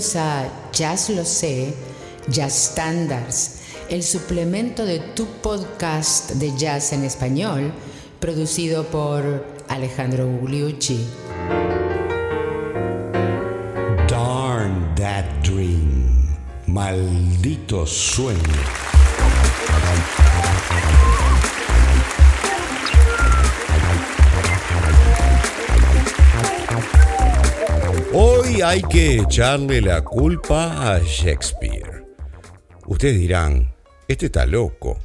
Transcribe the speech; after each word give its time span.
a 0.00 0.48
Jazz 0.72 1.10
Lo 1.10 1.26
Sé, 1.26 1.74
Jazz 2.26 2.70
Standards, 2.72 3.58
el 3.90 4.02
suplemento 4.02 4.86
de 4.86 4.98
tu 4.98 5.26
podcast 5.26 6.30
de 6.32 6.56
jazz 6.56 6.94
en 6.94 7.04
español, 7.04 7.70
producido 8.18 8.84
por 8.84 9.44
Alejandro 9.68 10.26
Gugliucci. 10.26 11.06
Darn 14.08 14.94
that 14.96 15.26
dream, 15.42 16.34
maldito 16.66 17.86
sueño. 17.86 18.40
Hay 28.62 28.82
que 28.82 29.16
echarle 29.16 29.80
la 29.80 30.02
culpa 30.02 30.94
a 30.94 31.00
Shakespeare. 31.00 32.04
Ustedes 32.86 33.18
dirán, 33.18 33.72
este 34.06 34.26
está 34.26 34.44
loco. 34.44 34.98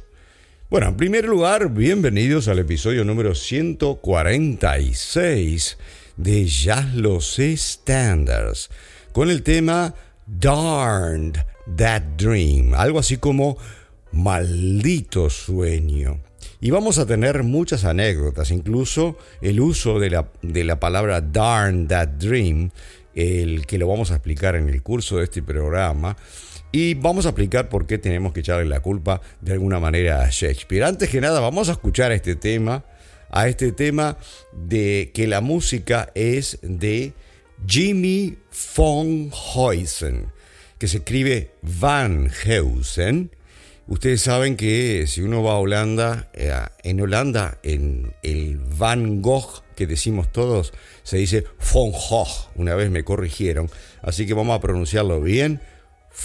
Bueno, 0.68 0.88
en 0.88 0.96
primer 0.96 1.24
lugar, 1.24 1.70
bienvenidos 1.70 2.48
al 2.48 2.58
episodio 2.58 3.02
número 3.02 3.34
146 3.34 5.78
de 6.18 6.44
Jazz 6.44 6.94
Los 6.94 7.38
Standards, 7.38 8.68
con 9.12 9.30
el 9.30 9.42
tema 9.42 9.94
Darned 10.26 11.38
That 11.76 12.02
Dream, 12.18 12.74
algo 12.74 12.98
así 12.98 13.16
como 13.16 13.56
maldito 14.12 15.30
sueño. 15.30 16.20
Y 16.60 16.70
vamos 16.70 16.98
a 16.98 17.06
tener 17.06 17.42
muchas 17.42 17.84
anécdotas, 17.84 18.50
incluso 18.50 19.16
el 19.40 19.60
uso 19.60 20.00
de 20.00 20.10
la, 20.10 20.28
de 20.42 20.64
la 20.64 20.80
palabra 20.80 21.20
darn 21.20 21.86
that 21.86 22.08
dream, 22.18 22.70
el 23.16 23.66
que 23.66 23.78
lo 23.78 23.88
vamos 23.88 24.12
a 24.12 24.16
explicar 24.16 24.54
en 24.54 24.68
el 24.68 24.82
curso 24.82 25.16
de 25.16 25.24
este 25.24 25.42
programa. 25.42 26.16
Y 26.70 26.94
vamos 26.94 27.26
a 27.26 27.30
explicar 27.30 27.68
por 27.68 27.86
qué 27.86 27.98
tenemos 27.98 28.32
que 28.32 28.40
echarle 28.40 28.66
la 28.66 28.80
culpa 28.80 29.20
de 29.40 29.52
alguna 29.52 29.80
manera 29.80 30.22
a 30.22 30.28
Shakespeare. 30.30 30.84
Antes 30.84 31.08
que 31.08 31.20
nada, 31.20 31.40
vamos 31.40 31.68
a 31.68 31.72
escuchar 31.72 32.12
este 32.12 32.36
tema, 32.36 32.84
a 33.30 33.48
este 33.48 33.72
tema 33.72 34.18
de 34.52 35.10
que 35.14 35.26
la 35.26 35.40
música 35.40 36.12
es 36.14 36.58
de 36.62 37.14
Jimmy 37.66 38.36
von 38.76 39.32
Heusen, 39.32 40.26
que 40.78 40.86
se 40.86 40.98
escribe 40.98 41.52
Van 41.62 42.30
Heusen 42.44 43.30
Ustedes 43.88 44.20
saben 44.20 44.56
que 44.56 45.06
si 45.06 45.22
uno 45.22 45.44
va 45.44 45.52
a 45.52 45.58
Holanda, 45.58 46.28
eh, 46.32 46.52
en 46.82 47.00
Holanda, 47.00 47.58
en 47.62 48.14
el 48.24 48.58
Van 48.58 49.22
Gogh 49.22 49.62
que 49.76 49.86
decimos 49.86 50.32
todos, 50.32 50.72
se 51.04 51.18
dice 51.18 51.44
Von 51.72 51.92
Gogh. 51.92 52.50
Una 52.56 52.74
vez 52.74 52.90
me 52.90 53.04
corrigieron, 53.04 53.70
así 54.02 54.26
que 54.26 54.34
vamos 54.34 54.56
a 54.56 54.60
pronunciarlo 54.60 55.20
bien. 55.20 55.60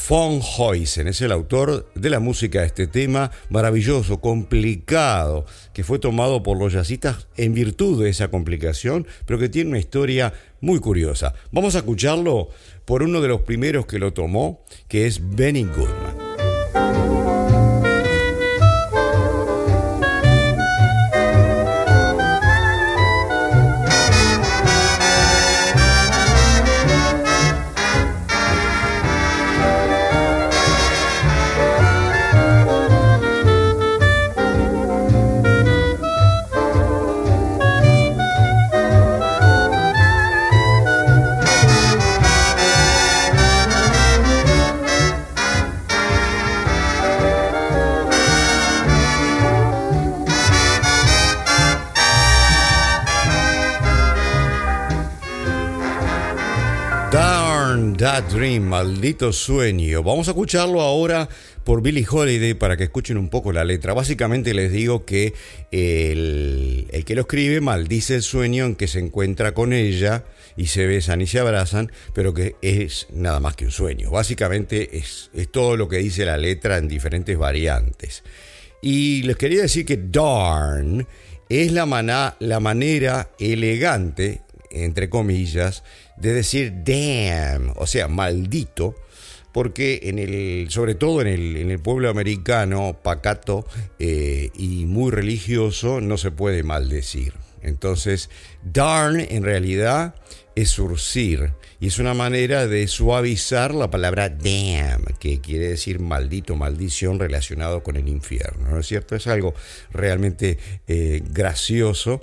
Von 0.10 0.42
Heusen 0.42 1.08
es 1.08 1.22
el 1.22 1.32
autor 1.32 1.92
de 1.94 2.10
la 2.10 2.20
música 2.20 2.62
de 2.62 2.68
este 2.68 2.88
tema 2.88 3.30
maravilloso, 3.50 4.22
complicado, 4.22 5.46
que 5.74 5.84
fue 5.84 6.00
tomado 6.00 6.42
por 6.42 6.58
los 6.58 6.74
jazzistas 6.74 7.28
en 7.36 7.54
virtud 7.54 8.02
de 8.02 8.10
esa 8.10 8.30
complicación, 8.30 9.06
pero 9.26 9.38
que 9.38 9.50
tiene 9.50 9.70
una 9.70 9.80
historia 9.80 10.34
muy 10.62 10.80
curiosa. 10.80 11.34
Vamos 11.52 11.76
a 11.76 11.80
escucharlo 11.80 12.50
por 12.86 13.04
uno 13.04 13.22
de 13.22 13.28
los 13.28 13.42
primeros 13.42 13.86
que 13.86 14.00
lo 14.00 14.14
tomó, 14.14 14.64
que 14.88 15.06
es 15.06 15.20
Benny 15.36 15.66
Goodman. 15.66 17.21
Dream, 58.30 58.64
maldito 58.64 59.32
sueño. 59.34 60.04
Vamos 60.04 60.28
a 60.28 60.32
escucharlo 60.32 60.82
ahora 60.82 61.28
por 61.64 61.82
Billie 61.82 62.06
Holiday 62.10 62.54
para 62.54 62.78
que 62.78 62.84
escuchen 62.84 63.18
un 63.18 63.30
poco 63.30 63.52
la 63.52 63.64
letra. 63.64 63.94
Básicamente 63.94 64.54
les 64.54 64.72
digo 64.72 65.06
que 65.06 65.34
el, 65.72 66.88
el, 66.92 67.06
que 67.06 67.16
lo 67.16 67.22
escribe 67.22 67.62
maldice 67.62 68.16
el 68.16 68.22
sueño 68.22 68.66
en 68.66 68.76
que 68.76 68.88
se 68.88 69.00
encuentra 69.00 69.54
con 69.54 69.74
ella 69.74 70.26
y 70.58 70.68
se 70.68 70.86
besan 70.86 71.22
y 71.22 71.28
se 71.28 71.40
abrazan, 71.40 71.92
pero 72.14 72.34
que 72.34 72.56
es 72.62 73.08
nada 73.14 73.40
más 73.40 73.56
que 73.56 73.66
un 73.66 73.72
sueño. 73.72 74.12
Básicamente 74.12 74.98
es, 74.98 75.30
es 75.34 75.52
todo 75.52 75.78
lo 75.78 75.88
que 75.88 75.98
dice 75.98 76.26
la 76.26 76.38
letra 76.38 76.78
en 76.78 76.88
diferentes 76.88 77.38
variantes. 77.38 78.24
Y 78.82 79.24
les 79.24 79.38
quería 79.38 79.62
decir 79.62 79.86
que 79.86 79.98
darn 79.98 81.08
es 81.50 81.72
la, 81.72 82.36
la 82.40 82.60
manera 82.60 83.32
elegante, 83.38 84.42
entre 84.72 85.10
comillas, 85.10 85.84
de 86.18 86.34
decir 86.34 86.74
damn, 86.84 87.74
o 87.76 87.88
sea, 87.88 88.08
maldito, 88.08 88.96
porque 89.52 90.02
en 90.04 90.20
el, 90.20 90.68
sobre 90.70 90.96
todo 90.96 91.22
en 91.22 91.28
el, 91.28 91.58
en 91.58 91.72
el 91.72 91.80
pueblo 91.80 92.10
americano, 92.10 93.00
pacato 93.04 93.66
eh, 94.00 94.50
y 94.56 94.86
muy 94.86 95.12
religioso, 95.12 96.02
no 96.02 96.18
se 96.18 96.32
puede 96.32 96.64
maldecir. 96.64 97.34
Entonces, 97.62 98.30
darn 98.64 99.20
en 99.20 99.44
realidad 99.44 100.16
es 100.56 100.70
surcir 100.70 101.54
y 101.80 101.88
es 101.88 102.00
una 102.00 102.14
manera 102.14 102.68
de 102.68 102.88
suavizar 102.88 103.74
la 103.74 103.90
palabra 103.90 104.30
damn, 104.30 105.04
que 105.20 105.40
quiere 105.42 105.70
decir 105.70 106.00
maldito, 106.00 106.56
maldición 106.56 107.20
relacionado 107.20 107.84
con 107.84 107.96
el 107.96 108.08
infierno, 108.08 108.70
¿no 108.70 108.80
es 108.80 108.88
cierto? 108.88 109.16
Es 109.16 109.28
algo 109.28 109.54
realmente 109.92 110.58
eh, 110.88 111.22
gracioso 111.30 112.22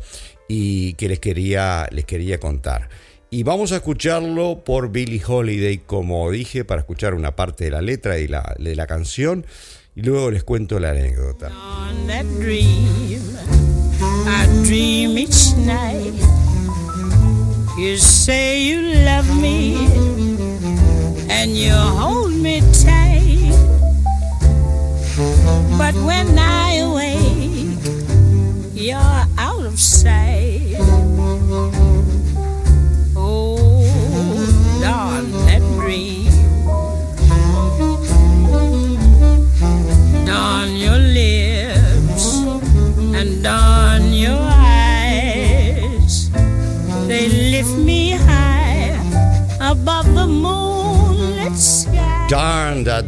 y 0.48 0.94
que 0.94 1.08
les 1.08 1.20
quería, 1.20 1.86
les 1.92 2.04
quería 2.04 2.40
contar. 2.40 2.88
Y 3.30 3.42
vamos 3.42 3.72
a 3.72 3.76
escucharlo 3.76 4.64
por 4.64 4.90
Billie 4.90 5.22
Holiday, 5.24 5.78
como 5.78 6.30
dije, 6.30 6.64
para 6.64 6.80
escuchar 6.80 7.12
una 7.12 7.36
parte 7.36 7.64
de 7.64 7.70
la 7.70 7.82
letra 7.82 8.18
y 8.18 8.26
la, 8.26 8.56
de 8.58 8.74
la 8.74 8.86
canción. 8.86 9.44
Y 9.94 10.02
luego 10.02 10.30
les 10.30 10.44
cuento 10.44 10.80
la 10.80 10.90
anécdota. 10.90 11.52
You 17.78 17.96
say 17.96 18.66
you 18.68 18.82
love 19.04 19.40
me 19.40 19.76
and 21.30 21.56
you 21.56 21.72
hold 21.72 22.32
me 22.34 22.60
tight. 22.72 22.87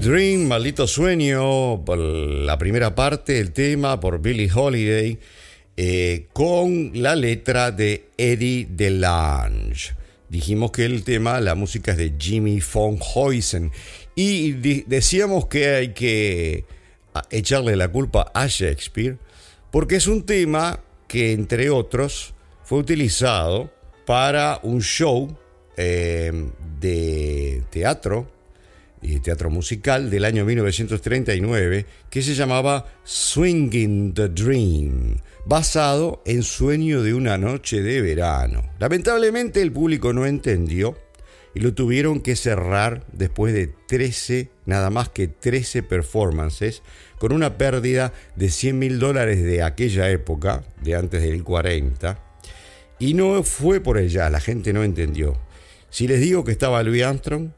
Dream, 0.00 0.49
Maldito 0.49 0.87
Sueño, 0.87 1.85
por 1.85 1.99
la 1.99 2.56
primera 2.56 2.94
parte 2.94 3.35
del 3.35 3.52
tema 3.52 4.00
por 4.00 4.23
Billie 4.23 4.50
Holiday, 4.50 5.19
eh, 5.76 6.26
con 6.32 6.93
la 6.94 7.14
letra 7.14 7.70
de 7.70 8.06
Eddie 8.17 8.67
DeLange. 8.70 9.94
Dijimos 10.31 10.70
que 10.70 10.87
el 10.87 11.05
tema, 11.05 11.38
la 11.41 11.55
música 11.55 11.93
es 11.93 11.99
de 11.99 12.14
Jimmy 12.19 12.62
von 12.73 12.99
Heusen. 12.99 13.73
Y 14.14 14.52
decíamos 14.85 15.47
que 15.49 15.69
hay 15.69 15.88
que 15.88 16.64
echarle 17.31 17.76
la 17.76 17.88
culpa 17.88 18.32
a 18.32 18.46
Shakespeare, 18.46 19.19
porque 19.70 19.96
es 19.96 20.06
un 20.06 20.25
tema 20.25 20.81
que, 21.08 21.32
entre 21.32 21.69
otros, 21.69 22.32
fue 22.64 22.79
utilizado 22.79 23.70
para 24.06 24.61
un 24.62 24.81
show 24.81 25.37
eh, 25.76 26.32
de 26.81 27.64
teatro 27.69 28.40
y 29.02 29.20
teatro 29.20 29.50
musical 29.50 30.11
del 30.11 30.25
año 30.25 30.44
1939 30.44 31.87
que 32.11 32.23
se 32.23 32.35
llamaba 32.35 32.87
Swinging 33.05 34.14
the 34.14 34.29
Dream, 34.29 35.17
basado 35.47 36.23
en 36.26 36.43
Sueño 36.43 37.02
de 37.02 37.14
una 37.14 37.38
noche 37.38 37.82
de 37.82 38.00
verano. 38.02 38.62
Lamentablemente 38.79 39.62
el 39.62 39.73
público 39.73 40.12
no 40.12 40.26
entendió 40.26 40.97
y 41.55 41.61
lo 41.61 41.75
tuvieron 41.75 42.20
que 42.20 42.37
cerrar 42.37 43.05
después 43.12 43.52
de 43.52 43.67
13, 43.67 44.50
nada 44.67 44.91
más 44.91 45.08
que 45.08 45.29
13 45.29 45.82
performances, 45.82 46.82
con 47.19 47.32
una 47.32 47.58
pérdida 47.58 48.12
de 48.37 48.50
100 48.50 48.79
mil 48.79 48.99
dólares 48.99 49.43
de 49.43 49.62
aquella 49.62 50.11
época, 50.11 50.62
de 50.82 50.94
antes 50.94 51.23
del 51.23 51.43
40. 51.43 52.19
Y 52.99 53.14
no 53.14 53.43
fue 53.43 53.81
por 53.81 53.99
ella, 53.99 54.31
la 54.31 54.41
gente 54.41 54.73
no 54.73 54.85
entendió. 54.85 55.37
Si 55.91 56.06
les 56.06 56.20
digo 56.20 56.44
que 56.44 56.53
estaba 56.53 56.82
Louis 56.82 57.03
Armstrong, 57.03 57.50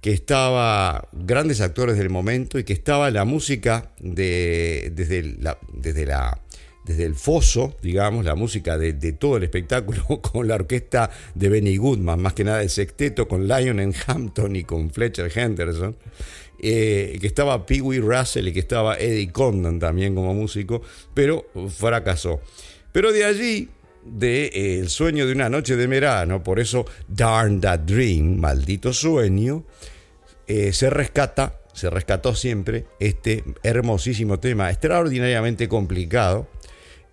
que 0.00 0.12
estaba 0.12 1.08
grandes 1.12 1.60
actores 1.60 1.98
del 1.98 2.10
momento 2.10 2.58
y 2.58 2.64
que 2.64 2.72
estaba 2.72 3.10
la 3.10 3.24
música 3.24 3.92
de, 4.00 4.90
desde, 4.94 5.22
la, 5.38 5.58
desde 5.72 6.06
la 6.06 6.40
desde 6.84 7.04
el 7.04 7.14
foso, 7.14 7.76
digamos, 7.82 8.24
la 8.24 8.34
música 8.34 8.78
de, 8.78 8.92
todo 9.12 9.36
el 9.36 9.44
espectáculo 9.44 10.02
con 10.22 10.48
la 10.48 10.56
orquesta 10.56 11.10
de 11.34 11.48
Benny 11.48 11.76
Goodman, 11.76 12.20
más 12.20 12.32
que 12.32 12.42
nada 12.42 12.62
el 12.62 12.70
sexteto 12.70 13.28
con 13.28 13.46
Lionel 13.46 13.94
Hampton 14.06 14.56
y 14.56 14.64
con 14.64 14.90
Fletcher 14.90 15.30
Henderson, 15.32 15.96
eh, 16.58 17.16
que 17.20 17.26
estaba 17.26 17.64
Pee 17.64 17.80
Wee 17.80 18.00
Russell 18.00 18.48
y 18.48 18.52
que 18.52 18.60
estaba 18.60 18.98
Eddie 18.98 19.30
Condon 19.30 19.78
también 19.78 20.14
como 20.14 20.34
músico, 20.34 20.82
pero 21.14 21.46
fracasó. 21.68 22.40
Pero 22.92 23.12
de 23.12 23.24
allí, 23.24 23.68
de 24.04 24.46
eh, 24.46 24.80
El 24.80 24.88
sueño 24.88 25.26
de 25.26 25.32
una 25.32 25.48
noche 25.48 25.76
de 25.76 25.86
verano, 25.86 26.42
por 26.42 26.58
eso 26.58 26.86
Darn 27.06 27.60
That 27.60 27.80
Dream, 27.80 28.40
maldito 28.40 28.92
sueño, 28.92 29.64
eh, 30.50 30.72
se 30.72 30.90
rescata 30.90 31.60
se 31.72 31.88
rescató 31.88 32.34
siempre 32.34 32.86
este 32.98 33.44
hermosísimo 33.62 34.40
tema, 34.40 34.68
extraordinariamente 34.70 35.68
complicado, 35.68 36.48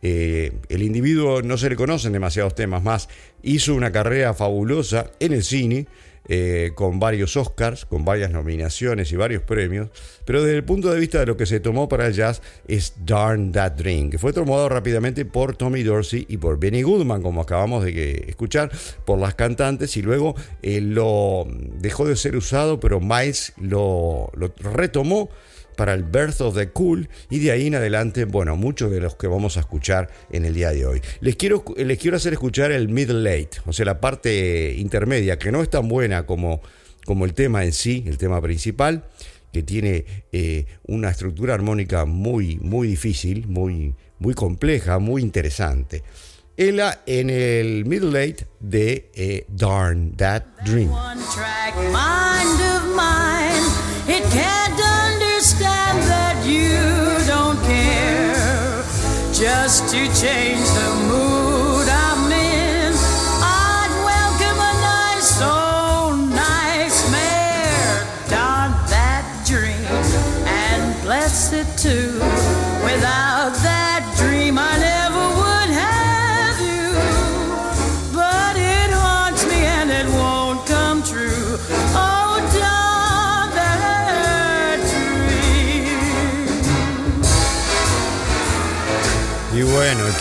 eh, 0.01 0.53
el 0.69 0.81
individuo 0.81 1.43
no 1.43 1.57
se 1.57 1.69
le 1.69 1.75
conocen 1.75 2.13
demasiados 2.13 2.55
temas 2.55 2.83
más. 2.83 3.07
Hizo 3.43 3.75
una 3.75 3.91
carrera 3.91 4.33
fabulosa 4.33 5.11
en 5.19 5.33
el 5.33 5.43
cine, 5.43 5.87
eh, 6.29 6.71
con 6.75 7.00
varios 7.00 7.38
Oscars, 7.38 7.85
con 7.85 8.06
varias 8.06 8.31
nominaciones 8.31 9.12
y 9.12 9.15
varios 9.15 9.44
premios, 9.44 9.89
pero 10.25 10.44
desde 10.44 10.57
el 10.57 10.63
punto 10.63 10.91
de 10.91 11.00
vista 11.00 11.19
de 11.19 11.25
lo 11.25 11.38
que 11.38 11.45
se 11.45 11.59
tomó 11.59 11.88
para 11.88 12.07
el 12.07 12.13
jazz 12.13 12.41
es 12.68 12.94
Darn 13.06 13.51
That 13.51 13.74
Dream, 13.74 14.09
que 14.09 14.18
fue 14.18 14.33
tomado 14.33 14.68
rápidamente 14.69 15.25
por 15.25 15.56
Tommy 15.56 15.83
Dorsey 15.83 16.25
y 16.29 16.38
por 16.38 16.59
Benny 16.59 16.81
Goodman, 16.81 17.21
como 17.21 17.41
acabamos 17.41 17.85
de 17.85 18.25
escuchar, 18.27 18.71
por 19.06 19.19
las 19.19 19.35
cantantes, 19.35 19.95
y 19.97 20.01
luego 20.01 20.35
eh, 20.62 20.81
lo 20.81 21.47
dejó 21.79 22.06
de 22.06 22.15
ser 22.15 22.35
usado, 22.35 22.80
pero 22.80 23.00
Miles 23.00 23.53
lo, 23.57 24.31
lo 24.35 24.53
retomó 24.59 25.30
para 25.77 25.94
el 25.94 26.03
Birth 26.03 26.41
of 26.41 26.57
the 26.57 26.69
Cool 26.69 27.07
y 27.29 27.39
de 27.39 27.51
ahí 27.51 27.68
en 27.68 27.75
adelante, 27.75 28.25
bueno, 28.25 28.57
muchos 28.57 28.91
de 28.91 29.00
los 29.00 29.15
que 29.15 29.27
vamos 29.27 29.56
a 29.56 29.62
escuchar 29.62 30.09
en 30.29 30.44
el 30.44 30.53
día 30.53 30.71
de 30.71 30.85
hoy. 30.85 31.01
Les 31.21 31.38
quiero, 31.38 31.63
les 31.77 31.97
quiero 31.97 32.18
hacer 32.18 32.33
escuchar 32.33 32.71
el 32.71 32.89
Middle 32.89 33.21
Late, 33.21 33.62
o 33.65 33.71
sea, 33.71 33.85
la 33.85 34.01
parte 34.01 34.75
intermedia, 34.77 35.39
que 35.39 35.51
no 35.51 35.62
es 35.62 35.69
tan 35.69 35.88
buena 35.88 36.25
como, 36.25 36.62
como 37.06 37.24
el 37.24 37.33
tema 37.33 37.63
en 37.63 37.71
sí, 37.71 38.03
el 38.07 38.18
tema 38.18 38.41
principal, 38.41 39.06
que 39.53 39.63
tiene 39.63 40.06
eh, 40.31 40.65
una 40.88 41.09
estructura 41.09 41.53
armónica 41.53 42.06
muy, 42.06 42.57
muy 42.57 42.88
difícil, 42.88 43.47
muy, 43.47 43.95
muy 44.19 44.33
compleja, 44.33 45.00
muy 45.00 45.21
interesante. 45.21 46.03
Ella 46.57 47.01
en 47.06 47.30
el 47.30 47.85
Middle 47.85 48.12
Late 48.12 48.47
de 48.59 49.12
eh, 49.13 49.45
Darn 49.47 50.15
That 50.18 50.44
Dream. 50.65 50.89
Just 59.39 59.87
to 59.89 59.99
change 60.19 60.67
the 60.67 61.07
mood 61.07 61.46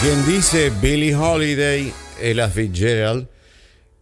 quien 0.00 0.26
dice 0.26 0.70
Billie 0.82 1.14
Holiday, 1.14 1.92
Ella 2.20 2.48
Fitzgerald, 2.48 3.28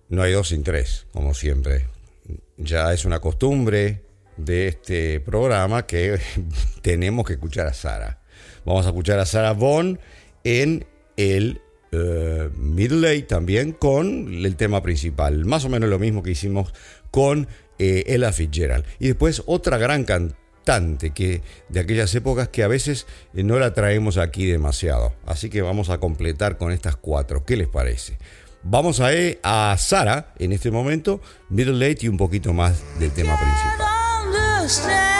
no 0.08 0.22
hay 0.22 0.32
dos 0.32 0.48
sin 0.48 0.62
tres, 0.62 1.06
como 1.12 1.34
siempre. 1.34 1.86
Ya 2.56 2.92
es 2.92 3.04
una 3.04 3.20
costumbre 3.20 4.02
de 4.36 4.68
este 4.68 5.20
programa 5.20 5.86
que 5.86 6.18
tenemos 6.82 7.26
que 7.26 7.34
escuchar 7.34 7.66
a 7.66 7.72
Sara. 7.74 8.22
Vamos 8.64 8.86
a 8.86 8.88
escuchar 8.88 9.18
a 9.18 9.26
Sara 9.26 9.52
Vaughan 9.52 10.00
en 10.42 10.86
el 11.16 11.60
uh, 11.92 12.50
Middle 12.56 13.22
también 13.22 13.72
con 13.72 14.32
el 14.32 14.56
tema 14.56 14.82
principal. 14.82 15.44
Más 15.44 15.64
o 15.64 15.68
menos 15.68 15.88
lo 15.90 15.98
mismo 15.98 16.22
que 16.22 16.30
hicimos 16.30 16.72
con 17.10 17.46
eh, 17.78 18.04
Ella 18.06 18.32
Fitzgerald. 18.32 18.84
Y 18.98 19.08
después 19.08 19.42
otra 19.46 19.78
gran 19.78 20.04
cantante 20.04 20.43
que 20.64 21.42
de 21.68 21.80
aquellas 21.80 22.14
épocas 22.14 22.48
que 22.48 22.62
a 22.62 22.68
veces 22.68 23.06
eh, 23.34 23.42
no 23.42 23.58
la 23.58 23.74
traemos 23.74 24.18
aquí 24.18 24.46
demasiado. 24.46 25.12
Así 25.26 25.50
que 25.50 25.62
vamos 25.62 25.90
a 25.90 25.98
completar 25.98 26.56
con 26.56 26.72
estas 26.72 26.96
cuatro. 26.96 27.44
¿Qué 27.44 27.56
les 27.56 27.68
parece? 27.68 28.18
Vamos 28.62 29.00
a, 29.00 29.12
eh, 29.12 29.38
a 29.42 29.76
Sara 29.78 30.32
en 30.38 30.52
este 30.52 30.70
momento, 30.70 31.20
Middle 31.50 31.74
Late 31.88 32.06
y 32.06 32.08
un 32.08 32.16
poquito 32.16 32.52
más 32.52 32.82
del 32.98 33.10
tema 33.12 33.38
principal. 33.38 35.13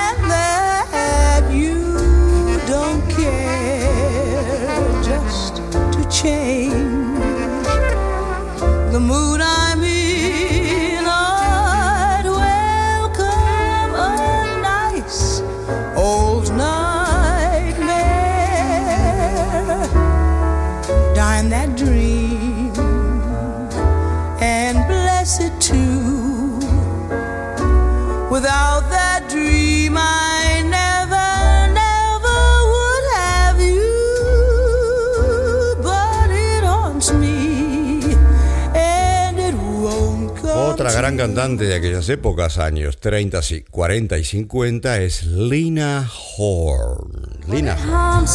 Otra 40.74 40.92
gran 40.92 41.16
cantante 41.16 41.64
de 41.64 41.76
aquellas 41.76 42.08
épocas, 42.08 42.58
años 42.58 42.98
30, 42.98 43.40
40 43.70 44.18
y 44.18 44.24
50, 44.24 45.00
es 45.02 45.24
Lina 45.24 46.10
Horne. 46.36 47.28
Lina 47.46 47.76
Horne. 47.76 48.28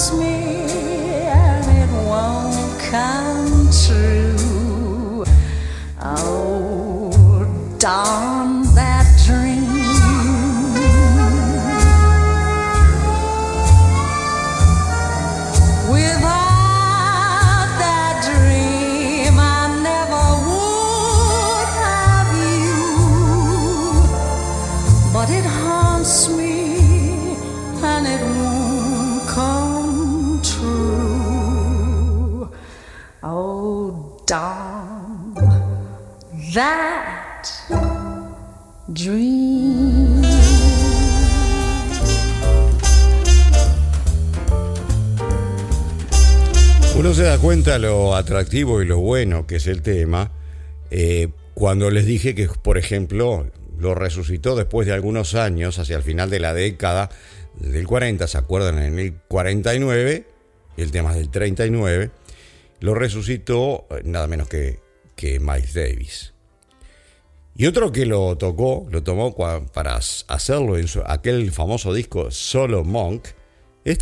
Uno 46.96 47.14
se 47.14 47.24
da 47.24 47.38
cuenta 47.38 47.80
lo 47.80 48.16
atractivo 48.16 48.82
y 48.82 48.86
lo 48.86 49.00
bueno 49.00 49.48
que 49.48 49.56
es 49.56 49.68
el 49.68 49.82
tema 49.82 50.32
eh, 50.92 51.30
cuando 51.54 51.92
les 51.92 52.06
dije 52.06 52.36
que, 52.36 52.48
por 52.48 52.78
ejemplo, 52.78 53.50
lo 53.78 53.96
resucitó 53.96 54.56
después 54.56 54.86
de 54.86 54.94
algunos 54.94 55.36
años, 55.36 55.80
hacia 55.80 55.98
el 55.98 56.04
final 56.04 56.30
de 56.30 56.40
la 56.40 56.54
década 56.54 57.10
del 57.56 57.88
40, 57.88 58.28
¿se 58.28 58.38
acuerdan? 58.38 58.80
En 58.80 59.00
el 59.00 59.14
49, 59.14 60.26
el 60.78 60.92
tema 60.92 61.14
del 61.14 61.30
39, 61.30 62.12
lo 62.82 62.96
resucitó 62.96 63.88
eh, 63.92 64.02
nada 64.04 64.28
menos 64.28 64.50
que, 64.50 64.80
que 65.16 65.40
Miles 65.40 65.74
Davis. 65.74 66.34
Y 67.60 67.68
otro 67.68 67.92
que 67.92 68.06
lo 68.06 68.38
tocó, 68.38 68.88
lo 68.90 69.04
tomó 69.04 69.36
para 69.36 69.96
hacerlo 69.98 70.78
en 70.78 70.86
aquel 71.06 71.52
famoso 71.52 71.94
disco 71.94 72.32
Solo 72.32 72.86
Monk, 72.86 73.28
es 73.84 73.98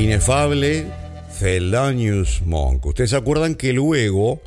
Inefable 0.00 0.86
Thelonious 1.38 2.40
Monk. 2.46 2.86
Ustedes 2.86 3.10
se 3.10 3.16
acuerdan 3.16 3.54
que 3.54 3.74
luego, 3.74 4.40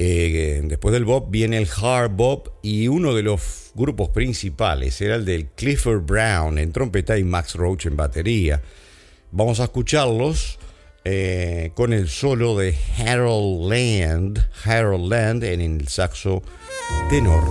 eh, 0.00 0.60
después 0.64 0.92
del 0.92 1.04
Bob, 1.04 1.30
viene 1.30 1.58
el 1.58 1.68
hard 1.80 2.10
bop 2.10 2.48
y 2.62 2.88
uno 2.88 3.14
de 3.14 3.22
los 3.22 3.70
grupos 3.74 4.08
principales 4.08 5.00
era 5.00 5.14
el 5.14 5.24
del 5.24 5.46
Clifford 5.50 6.02
Brown 6.04 6.58
en 6.58 6.72
trompeta 6.72 7.16
y 7.16 7.22
Max 7.22 7.54
Roach 7.54 7.86
en 7.86 7.96
batería. 7.96 8.60
Vamos 9.30 9.60
a 9.60 9.64
escucharlos 9.64 10.58
eh, 11.04 11.70
con 11.74 11.92
el 11.92 12.08
solo 12.08 12.58
de 12.58 12.76
Harold 12.98 13.70
Land, 13.70 14.48
Harold 14.64 15.12
Land 15.12 15.44
en 15.44 15.60
el 15.60 15.86
saxo 15.86 16.42
tenor. 17.08 17.44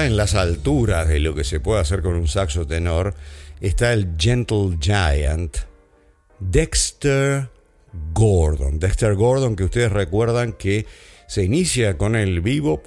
En 0.00 0.16
las 0.16 0.34
alturas 0.34 1.06
de 1.06 1.20
lo 1.20 1.34
que 1.34 1.44
se 1.44 1.60
puede 1.60 1.80
hacer 1.80 2.00
con 2.00 2.14
un 2.14 2.26
saxo 2.26 2.66
tenor 2.66 3.14
está 3.60 3.92
el 3.92 4.14
Gentle 4.18 4.78
Giant 4.80 5.58
Dexter 6.40 7.50
Gordon. 8.14 8.78
Dexter 8.78 9.14
Gordon 9.14 9.54
que 9.54 9.64
ustedes 9.64 9.92
recuerdan 9.92 10.54
que 10.54 10.86
se 11.28 11.44
inicia 11.44 11.98
con 11.98 12.16
el 12.16 12.40
bebop 12.40 12.86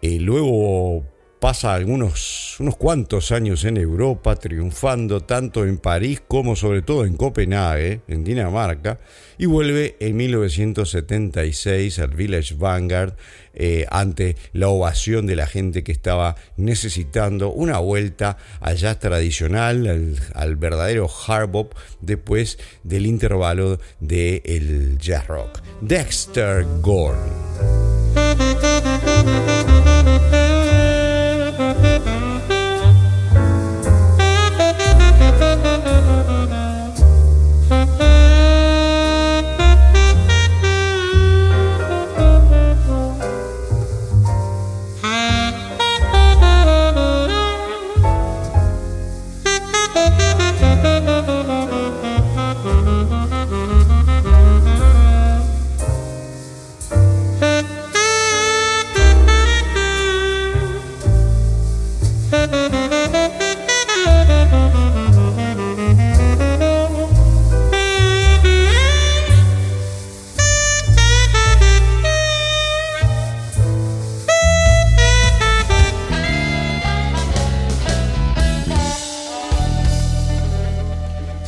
y 0.00 0.18
luego 0.18 1.04
pasa 1.40 1.74
algunos 1.74 2.56
unos 2.58 2.76
cuantos 2.76 3.32
años 3.32 3.64
en 3.64 3.76
Europa, 3.76 4.36
triunfando 4.36 5.20
tanto 5.20 5.64
en 5.64 5.78
París 5.78 6.22
como 6.26 6.56
sobre 6.56 6.82
todo 6.82 7.04
en 7.04 7.16
Copenhague, 7.16 8.00
en 8.08 8.24
Dinamarca, 8.24 8.98
y 9.38 9.46
vuelve 9.46 9.96
en 10.00 10.16
1976 10.16 11.98
al 11.98 12.10
Village 12.10 12.54
Vanguard 12.54 13.14
eh, 13.54 13.86
ante 13.90 14.36
la 14.52 14.68
ovación 14.68 15.26
de 15.26 15.36
la 15.36 15.46
gente 15.46 15.84
que 15.84 15.92
estaba 15.92 16.36
necesitando 16.56 17.50
una 17.50 17.78
vuelta 17.78 18.38
al 18.60 18.76
jazz 18.76 18.98
tradicional, 18.98 20.16
al, 20.34 20.56
verdadero 20.56 21.08
hard 21.08 21.50
bop, 21.50 21.74
después 22.00 22.58
del 22.82 23.06
intervalo 23.06 23.78
del 24.00 24.98
jazz 24.98 25.26
rock. 25.26 25.60
Dexter 25.80 26.64
Gordon. 26.80 28.05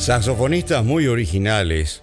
Saxofonistas 0.09 0.83
muy 0.83 1.05
originales, 1.05 2.01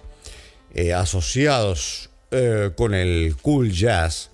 eh, 0.73 0.93
asociados 0.93 2.09
eh, 2.31 2.71
con 2.73 2.93
el 2.93 3.35
cool 3.41 3.69
jazz, 3.69 4.31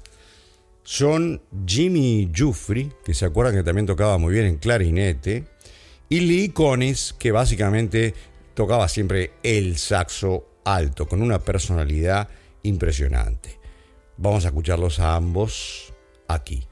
son 0.84 1.42
Jimmy 1.65 2.32
Jufrey, 2.38 2.92
que 3.03 3.15
se 3.15 3.25
acuerdan 3.25 3.56
que 3.56 3.63
también 3.63 3.88
tocaba 3.88 4.20
muy 4.20 4.32
bien 4.32 4.46
en 4.46 4.58
clarinete, 4.58 5.46
y 6.08 6.20
Lee 6.20 6.50
Conis, 6.50 7.15
que 7.18 7.32
básicamente 7.32 8.13
tocaba 8.53 8.88
siempre 8.88 9.32
el 9.42 9.80
saxo 9.80 10.46
alto, 10.65 11.08
con 11.08 11.24
una 11.24 11.39
personalidad 11.39 12.30
impresionante. 12.62 13.58
Vamos 14.18 14.46
a 14.46 14.50
escucharlos 14.50 15.00
a 15.00 15.15
ambos 15.15 15.96
aquí. 16.27 16.68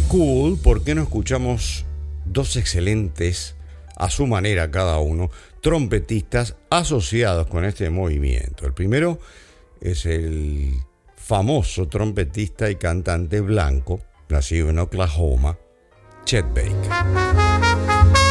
Cool, 0.00 0.58
¿por 0.58 0.82
qué 0.82 0.94
no 0.94 1.02
escuchamos 1.02 1.84
dos 2.24 2.56
excelentes, 2.56 3.56
a 3.96 4.10
su 4.10 4.26
manera 4.26 4.70
cada 4.70 4.98
uno, 4.98 5.30
trompetistas 5.60 6.56
asociados 6.70 7.46
con 7.46 7.64
este 7.64 7.88
movimiento? 7.90 8.66
El 8.66 8.74
primero 8.74 9.18
es 9.80 10.06
el 10.06 10.74
famoso 11.16 11.88
trompetista 11.88 12.70
y 12.70 12.76
cantante 12.76 13.40
blanco, 13.40 14.00
nacido 14.28 14.70
en 14.70 14.78
Oklahoma, 14.78 15.58
Chet 16.24 16.46
Baker. 16.54 18.25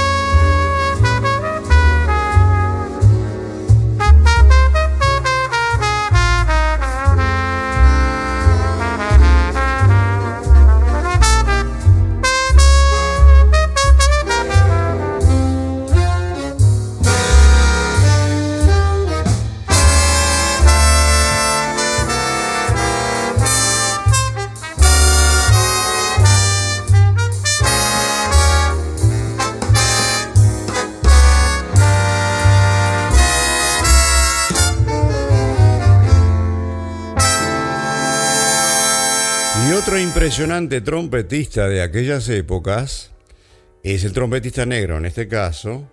Impresionante 40.26 40.82
trompetista 40.82 41.68
de 41.68 41.84
aquellas 41.84 42.28
épocas 42.30 43.12
es 43.84 44.04
el 44.06 44.12
trompetista 44.12 44.66
negro, 44.66 44.98
en 44.98 45.06
este 45.06 45.28
caso, 45.28 45.88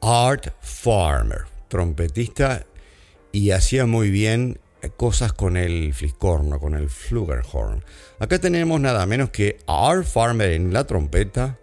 Art 0.00 0.54
Farmer, 0.62 1.42
trompetista 1.68 2.64
y 3.30 3.50
hacía 3.50 3.84
muy 3.84 4.08
bien 4.08 4.58
cosas 4.96 5.34
con 5.34 5.58
el 5.58 5.92
fliscorno, 5.92 6.58
con 6.58 6.74
el 6.74 6.88
flugelhorn. 6.88 7.84
Acá 8.20 8.38
tenemos 8.38 8.80
nada 8.80 9.04
menos 9.04 9.28
que 9.28 9.58
Art 9.66 10.06
Farmer 10.06 10.52
en 10.52 10.72
la 10.72 10.86
trompeta 10.86 11.58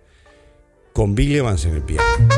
con 0.94 1.16
Bill 1.16 1.38
Evans 1.38 1.66
en 1.66 1.74
el 1.74 1.82
piano. 1.82 2.31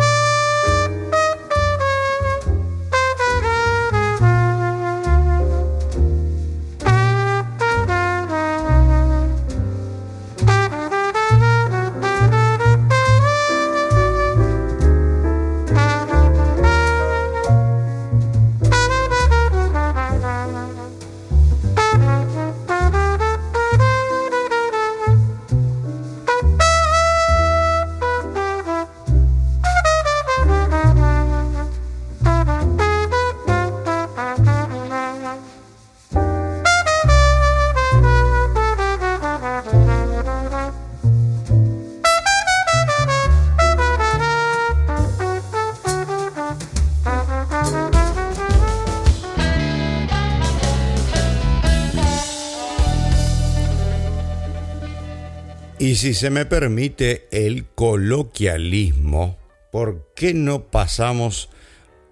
Y 55.83 55.97
si 55.97 56.13
se 56.13 56.29
me 56.29 56.45
permite 56.45 57.27
el 57.29 57.65
coloquialismo, 57.65 59.37
¿por 59.69 60.13
qué 60.15 60.33
no 60.33 60.67
pasamos 60.67 61.49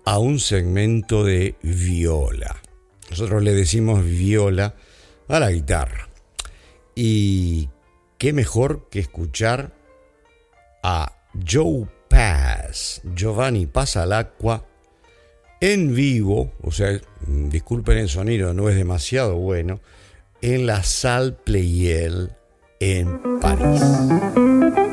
a 0.04 0.20
un 0.20 0.42
segmento 0.42 1.24
de 1.24 1.56
viola? 1.62 2.62
Nosotros 3.10 3.42
le 3.42 3.54
decimos 3.54 4.04
viola 4.04 4.76
a 5.30 5.40
la 5.40 5.52
guitarra. 5.52 6.10
Y 6.96 7.70
qué 8.18 8.34
mejor 8.34 8.90
que 8.90 9.00
escuchar 9.00 9.74
a 10.84 11.16
Joe 11.50 11.88
Pass, 12.10 13.00
Giovanni 13.16 13.68
Pasalacqua, 13.68 14.66
en 15.62 15.96
vivo, 15.96 16.52
o 16.62 16.74
sea, 16.74 17.00
disculpen 17.26 18.00
el 18.00 18.10
sonido, 18.10 18.54
no 18.54 18.68
es 18.68 18.76
demasiado 18.76 19.38
bueno, 19.38 19.80
en 20.42 20.66
la 20.66 20.84
Salle 20.84 21.38
Pleyel 21.46 22.34
en 22.82 23.06
París. 23.40 24.91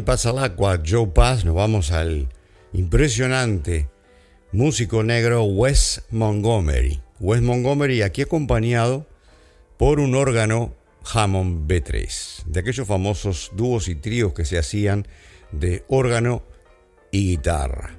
Giovanni 0.00 0.02
Pasalacqua, 0.02 0.82
Joe 0.84 1.06
Pass, 1.08 1.44
nos 1.44 1.54
vamos 1.54 1.92
al 1.92 2.28
impresionante 2.72 3.88
músico 4.52 5.02
negro 5.02 5.44
Wes 5.44 6.02
Montgomery. 6.10 7.00
Wes 7.18 7.42
Montgomery 7.42 8.02
aquí 8.02 8.22
acompañado 8.22 9.06
por 9.76 10.00
un 10.00 10.14
órgano 10.14 10.74
Hammond 11.12 11.70
B3, 11.70 12.44
de 12.46 12.60
aquellos 12.60 12.86
famosos 12.86 13.50
dúos 13.54 13.88
y 13.88 13.94
tríos 13.94 14.32
que 14.32 14.44
se 14.44 14.58
hacían 14.58 15.06
de 15.52 15.84
órgano 15.88 16.42
y 17.10 17.36
guitarra. 17.36 17.96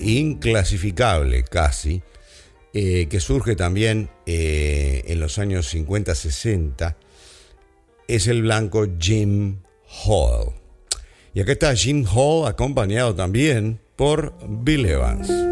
Inclasificable 0.00 1.44
casi, 1.44 2.02
eh, 2.74 3.06
que 3.08 3.20
surge 3.20 3.56
también 3.56 4.10
eh, 4.26 5.02
en 5.06 5.20
los 5.20 5.38
años 5.38 5.74
50-60, 5.74 6.96
es 8.06 8.26
el 8.26 8.42
blanco 8.42 8.86
Jim 8.98 9.60
Hall. 10.04 10.52
Y 11.32 11.40
acá 11.40 11.52
está 11.52 11.74
Jim 11.74 12.04
Hall 12.12 12.48
acompañado 12.48 13.14
también 13.14 13.80
por 13.96 14.34
Bill 14.46 14.86
Evans. 14.86 15.49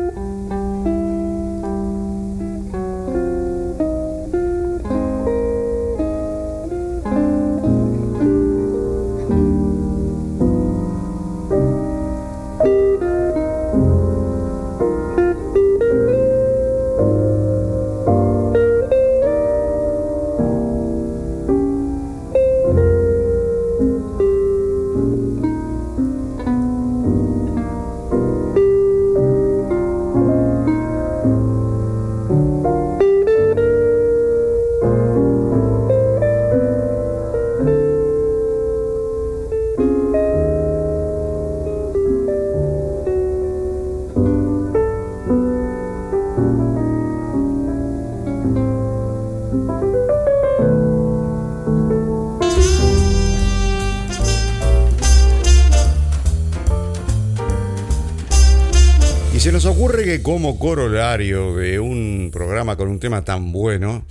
Se 59.40 59.52
nos 59.52 59.66
ocurre 59.66 60.04
que 60.04 60.22
como 60.22 60.58
corolario 60.58 61.54
de 61.54 61.78
un 61.78 62.30
programa 62.32 62.76
con 62.76 62.88
un 62.88 62.98
tema 62.98 63.24
tan 63.24 63.52
bueno, 63.52 64.04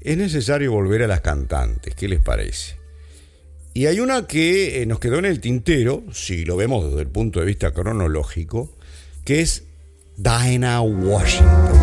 es 0.00 0.18
necesario 0.18 0.72
volver 0.72 1.02
a 1.02 1.06
las 1.06 1.22
cantantes. 1.22 1.94
¿Qué 1.94 2.08
les 2.08 2.20
parece? 2.20 2.76
Y 3.72 3.86
hay 3.86 4.00
una 4.00 4.26
que 4.26 4.82
eh, 4.82 4.86
nos 4.86 4.98
quedó 4.98 5.18
en 5.18 5.24
el 5.24 5.40
tintero, 5.40 6.02
si 6.12 6.44
lo 6.44 6.56
vemos 6.56 6.84
desde 6.84 7.00
el 7.00 7.08
punto 7.08 7.40
de 7.40 7.46
vista 7.46 7.72
cronológico, 7.72 8.76
que 9.24 9.40
es 9.40 9.64
Dinah 10.16 10.82
Washington. 10.82 11.80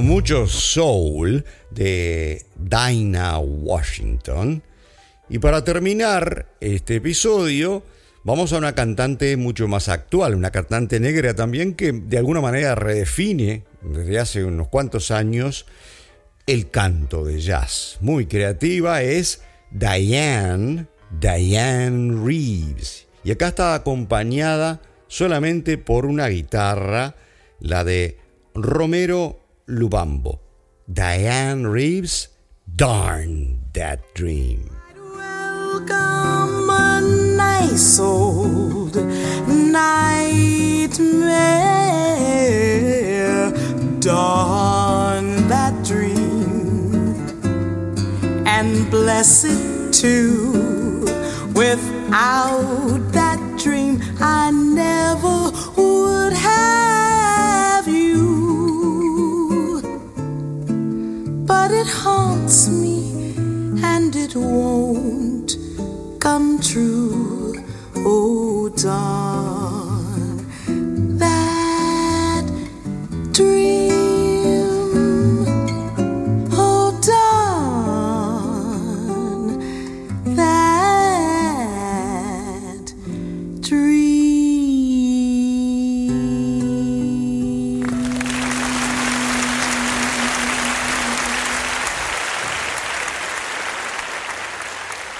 Mucho 0.00 0.46
soul 0.46 1.44
de 1.70 2.44
Dinah 2.56 3.38
Washington. 3.38 4.62
Y 5.28 5.38
para 5.38 5.64
terminar 5.64 6.46
este 6.60 6.96
episodio, 6.96 7.82
vamos 8.24 8.52
a 8.52 8.58
una 8.58 8.74
cantante 8.74 9.36
mucho 9.36 9.68
más 9.68 9.88
actual, 9.88 10.34
una 10.34 10.50
cantante 10.50 11.00
negra 11.00 11.34
también 11.34 11.74
que 11.74 11.92
de 11.92 12.18
alguna 12.18 12.40
manera 12.40 12.74
redefine 12.74 13.64
desde 13.82 14.18
hace 14.18 14.44
unos 14.44 14.68
cuantos 14.68 15.10
años 15.10 15.66
el 16.46 16.70
canto 16.70 17.24
de 17.24 17.40
jazz. 17.40 17.98
Muy 18.00 18.26
creativa 18.26 19.02
es 19.02 19.42
Diane, 19.70 20.86
Diane 21.10 22.24
Reeves. 22.24 23.06
Y 23.24 23.32
acá 23.32 23.48
está 23.48 23.74
acompañada 23.74 24.80
solamente 25.08 25.78
por 25.78 26.06
una 26.06 26.28
guitarra, 26.28 27.16
la 27.58 27.82
de 27.82 28.18
Romero 28.54 29.45
Lubambo. 29.68 30.38
Diane 30.92 31.66
Reeves, 31.66 32.28
Darn 32.76 33.64
That 33.72 34.14
Dream. 34.14 34.70
Welcome 34.96 36.70
a 36.70 37.00
nice 37.36 37.98
old 37.98 38.94
nightmare. 39.48 40.86
Dawn 43.98 45.48
that 45.48 45.84
dream 45.84 47.16
and 48.46 48.88
bless 48.88 49.44
it 49.44 49.92
too. 49.92 51.02
Without 51.54 53.00
that 53.10 53.40
dream, 53.58 54.00
I 54.20 54.52
never 54.52 55.35
haunts 62.46 62.68
me 62.68 63.34
and 63.82 64.14
it 64.14 64.36
won't 64.36 65.56
come 66.20 66.60
true. 66.60 67.54
Oh, 67.96 68.68
dawn 68.68 69.25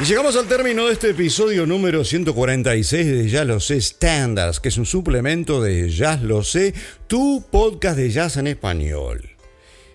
llegamos 0.08 0.36
al 0.36 0.46
término 0.46 0.86
de 0.86 0.92
este 0.92 1.10
episodio 1.10 1.66
número 1.66 2.04
146 2.04 3.06
de 3.06 3.28
Ya 3.28 3.44
lo 3.44 3.58
sé 3.58 3.80
Standards, 3.80 4.60
que 4.60 4.68
es 4.68 4.78
un 4.78 4.86
suplemento 4.86 5.60
de 5.60 5.90
Ya 5.90 6.16
lo 6.16 6.44
sé, 6.44 6.74
tu 7.08 7.44
podcast 7.50 7.96
de 7.96 8.10
jazz 8.10 8.36
en 8.36 8.46
español. 8.46 9.30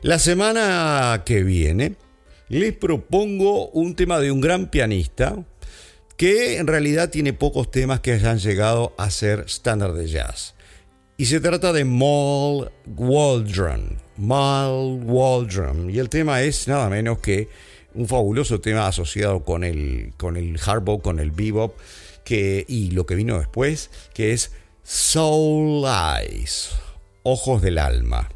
La 0.01 0.19
semana 0.19 1.23
que 1.25 1.43
viene 1.43 1.95
les 2.49 2.73
propongo 2.73 3.69
un 3.69 3.95
tema 3.95 4.19
de 4.19 4.31
un 4.31 4.41
gran 4.41 4.69
pianista 4.69 5.45
que 6.17 6.57
en 6.57 6.67
realidad 6.67 7.09
tiene 7.09 7.31
pocos 7.31 7.71
temas 7.71 8.01
que 8.01 8.11
hayan 8.11 8.39
llegado 8.39 8.93
a 8.97 9.09
ser 9.11 9.45
estándar 9.47 9.93
de 9.93 10.07
jazz. 10.09 10.55
Y 11.15 11.27
se 11.27 11.39
trata 11.39 11.71
de 11.71 11.85
Mal 11.85 12.69
Waldron. 12.97 13.97
Mal 14.17 14.99
Waldron. 15.03 15.89
Y 15.89 15.99
el 15.99 16.09
tema 16.09 16.41
es 16.41 16.67
nada 16.67 16.89
menos 16.89 17.19
que 17.19 17.47
un 17.93 18.07
fabuloso 18.07 18.61
tema 18.61 18.87
asociado 18.87 19.43
con 19.43 19.63
el, 19.63 20.13
con 20.17 20.37
el 20.37 20.59
con 21.01 21.19
el 21.19 21.31
bebop, 21.31 21.77
que, 22.23 22.65
y 22.67 22.91
lo 22.91 23.05
que 23.05 23.15
vino 23.15 23.37
después, 23.37 23.89
que 24.13 24.33
es 24.33 24.51
Soul 24.83 25.85
Eyes, 25.85 26.71
Ojos 27.23 27.61
del 27.61 27.77
Alma. 27.77 28.29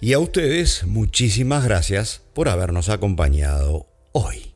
Y 0.00 0.12
a 0.12 0.18
ustedes, 0.18 0.84
muchísimas 0.84 1.64
gracias 1.64 2.22
por 2.34 2.48
habernos 2.48 2.88
acompañado 2.88 3.86
hoy. 4.12 4.53